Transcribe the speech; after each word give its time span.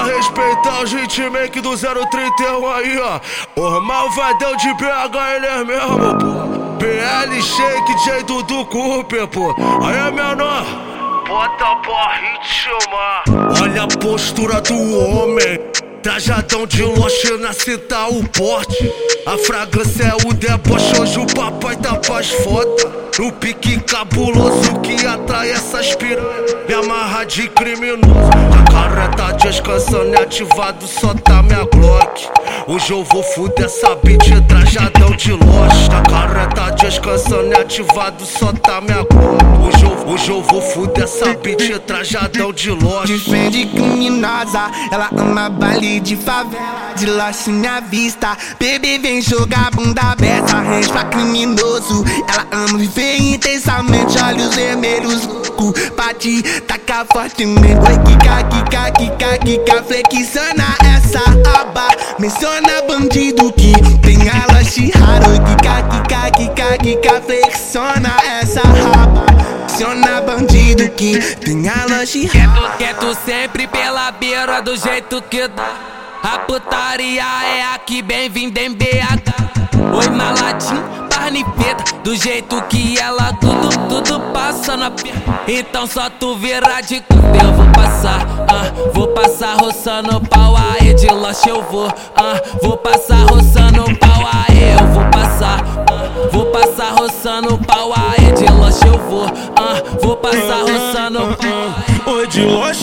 Pra 0.00 0.16
respeitar 0.16 0.82
os 0.82 0.92
hitmakers 0.92 1.62
do 1.62 1.76
031 1.76 2.70
aí, 2.70 2.98
ó. 2.98 3.20
Os 3.54 3.86
malvadão 3.86 4.56
de 4.56 4.72
BH, 4.72 5.36
ele 5.36 5.46
é 5.46 5.64
mesmo, 5.64 5.98
pô. 6.18 6.76
PL 6.78 7.42
Shake, 7.42 8.04
J 8.04 8.22
Dudu 8.22 8.64
Cooper, 8.64 9.26
pô. 9.28 9.54
Aí 9.84 10.08
é 10.08 10.10
menor. 10.10 10.64
Bota 11.28 11.76
pra 11.82 12.14
ritmo. 12.14 13.60
Olha 13.62 13.82
a 13.82 13.88
postura 13.98 14.62
do 14.62 14.98
homem. 14.98 15.60
Trajadão 16.02 16.66
de 16.66 16.82
loja 16.82 17.36
na 17.38 17.52
cinta 17.52 18.06
o 18.06 18.26
porte. 18.30 18.90
A 19.26 19.36
fragrância 19.36 20.04
é 20.04 20.14
o 20.26 20.32
deboche, 20.32 20.98
hoje 20.98 21.18
o 21.18 21.26
papai 21.26 21.76
tá 21.76 21.96
pras 21.96 22.30
fotos. 22.30 22.86
No 23.18 23.30
pique 23.32 23.78
cabuloso 23.80 24.80
que 24.80 25.06
atrai 25.06 25.50
essas 25.50 25.94
piranhas. 25.94 26.49
Amarra 26.80 27.26
de 27.26 27.46
criminoso. 27.48 28.30
A 28.58 28.72
cara 28.72 29.08
tá 29.08 29.32
descansando 29.32 30.14
e 30.14 30.16
ativado, 30.16 30.86
só 30.86 31.12
tá 31.12 31.42
minha 31.42 31.64
Glock. 31.64 32.26
Hoje 32.66 32.92
eu 32.92 33.04
vou 33.04 33.22
fuder 33.22 33.66
essa 33.66 33.94
bitch 33.96 34.30
trajadão 34.48 35.10
de 35.10 35.32
loja. 35.32 35.98
A 35.98 36.10
cara 36.10 36.46
tá 36.46 36.70
descansando 36.70 37.48
e 37.48 37.54
ativado, 37.54 38.24
só 38.24 38.52
tá 38.54 38.80
minha 38.80 39.04
Glock. 39.04 39.50
Hoje 39.60 39.84
eu, 39.84 40.08
hoje 40.08 40.30
eu 40.30 40.42
vou 40.42 40.62
fuder 40.62 41.04
essa 41.04 41.34
bitch 41.34 41.70
trajadão 41.86 42.50
de 42.50 42.70
loja. 42.70 43.12
Defende 43.12 43.66
criminosa, 43.66 44.70
ela 44.90 45.10
ama 45.18 45.50
baile 45.50 46.00
de 46.00 46.16
favela, 46.16 46.94
de 46.96 47.04
lochinha 47.04 47.82
vista. 47.82 48.38
Bebê 48.58 48.98
vem 48.98 49.20
jogar 49.20 49.70
bunda 49.72 50.00
aberta, 50.00 50.56
range 50.56 50.88
pra 50.88 51.04
criminoso. 51.04 52.04
Ela 52.26 52.46
ama 52.52 52.78
viver 52.78 53.20
intensamente, 53.20 54.18
olhos 54.22 54.54
vermelhos, 54.54 55.28
louco. 55.60 55.72
Pra 55.94 56.14
te 56.14 56.42
tacar 56.62 57.06
fortemente. 57.12 57.78
Oi, 57.78 57.98
kika, 58.04 58.42
kika, 58.44 58.90
kika, 58.92 59.38
kika, 59.38 59.82
flexiona 59.84 60.76
essa 60.96 61.20
aba. 61.60 61.88
Menciona 62.18 62.82
bandido 62.88 63.52
que 63.52 63.72
tem 64.02 64.28
a 64.28 64.46
loja 64.52 64.90
rara. 64.98 65.28
Oi, 65.28 65.38
kika, 65.38 65.82
kika, 65.82 66.30
kika, 66.30 66.78
kika, 66.78 67.20
flexiona 67.22 68.16
essa 68.40 68.60
raba. 68.62 69.26
Menciona 69.68 70.20
bandido 70.22 70.88
que 70.90 71.18
tem 71.36 71.68
a 71.68 71.86
loja 71.86 72.28
rara. 72.32 72.76
Quieto, 72.76 73.16
sempre 73.24 73.66
pela 73.66 74.10
beira 74.12 74.60
do 74.62 74.76
jeito 74.76 75.22
que 75.22 75.46
dá. 75.48 75.74
A 76.22 76.38
putaria 76.40 77.24
é 77.44 77.74
aqui, 77.74 78.02
bem-vindo 78.02 78.58
em 78.60 78.74
BH. 78.74 79.40
Oi, 79.94 80.06
parnipeta, 80.10 80.89
do 82.10 82.16
jeito 82.16 82.60
que 82.62 82.98
ela 82.98 83.32
tudo, 83.34 83.68
tudo 83.88 84.18
passa 84.32 84.76
na 84.76 84.90
perna. 84.90 85.42
Então 85.46 85.86
só 85.86 86.10
tu 86.10 86.34
virar 86.34 86.80
de 86.80 87.00
canto, 87.02 87.22
eu 87.40 87.52
vou 87.52 87.66
passar, 87.72 88.26
ah, 88.48 88.90
vou 88.92 89.06
passar 89.08 89.54
roçando 89.54 90.20
pau 90.22 90.56
aí 90.56 90.92
de 90.92 91.06
loche 91.06 91.48
eu 91.48 91.62
vou, 91.62 91.86
ah, 91.86 92.42
vou 92.60 92.76
passar 92.78 93.24
roçando 93.30 93.96
pau 93.96 94.26
aí, 94.26 94.72
eu 94.72 94.86
vou 94.88 95.04
passar, 95.04 95.64
ah, 95.88 96.28
vou 96.32 96.46
passar 96.46 96.90
roçando 96.98 97.56
pau 97.58 97.92
aí 97.94 98.32
de 98.32 98.52
loche 98.54 98.88
eu 98.88 98.98
vou, 99.08 99.26
ah, 99.26 99.80
vou 100.02 100.16
passar 100.16 100.62
roçando 100.62 101.36
pau. 101.36 102.12
Oi 102.14 102.26
de 102.26 102.44
loche 102.44 102.79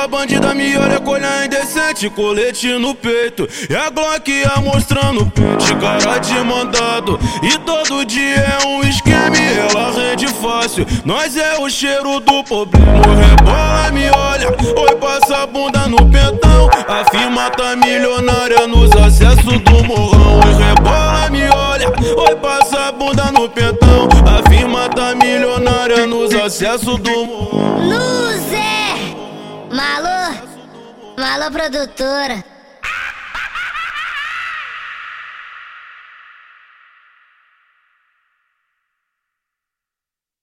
marola, 0.00 0.08
bandida 0.08 0.54
me 0.54 0.76
olha 0.76 1.00
com 1.00 1.10
olhar 1.10 1.44
indecente, 1.44 2.08
colete 2.10 2.68
no 2.78 2.94
peito 2.94 3.48
e 3.68 3.74
a 3.74 3.90
Glock 3.90 4.30
ia 4.30 4.60
mostrando 4.62 5.26
pente, 5.26 5.74
cara 5.76 6.18
de 6.18 6.34
mandado 6.40 7.18
e 7.42 7.58
todo 7.58 8.04
dia 8.04 8.36
é 8.36 8.66
um 8.66 8.82
esquema 8.82 9.36
e 9.36 9.58
ela 9.58 9.92
rende 9.92 10.28
fácil. 10.28 10.86
Nós 11.04 11.36
é 11.36 11.58
o 11.58 11.68
cheiro 11.68 12.20
do 12.20 12.42
problema, 12.44 13.02
rebola 13.14 13.90
me 13.92 14.08
olha, 14.10 14.48
oi 14.80 14.96
passa 14.96 15.42
a 15.42 15.46
bunda 15.46 15.86
no 15.88 15.98
pentão, 16.10 16.70
a 16.88 17.10
firma 17.10 17.50
tá 17.50 17.76
milionária 17.76 18.66
nos 18.66 18.90
acessos 18.92 19.60
do 19.60 19.84
morrão, 19.84 20.40
oi 20.40 20.64
rebola 20.64 21.30
me 21.30 21.42
olha, 21.48 21.88
oi 21.88 22.36
passa 22.36 22.88
a 22.88 22.92
bunda 22.92 23.30
no 23.32 23.48
pentão, 23.48 24.08
a 24.26 24.48
firma 24.48 24.88
tá 24.88 25.14
milionária 25.14 26.06
nos 26.06 26.34
acessos 26.34 26.98
do 26.98 27.26
morrão. 27.26 27.80
Luzer! 27.80 28.69
Malô! 29.70 30.34
Malô 31.16 31.50
produtora! 31.52 32.49